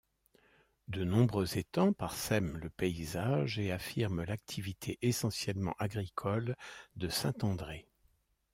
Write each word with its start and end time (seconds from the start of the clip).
De 0.87 1.03
nombreux 1.03 1.59
étangs 1.59 1.93
parsèment 1.93 2.57
le 2.57 2.71
paysage 2.71 3.59
et 3.59 3.71
affirment 3.71 4.23
l’activité 4.23 4.97
essentiellement 5.03 5.75
agricole 5.77 6.55
de 6.95 7.07
Saint-André. 7.07 7.87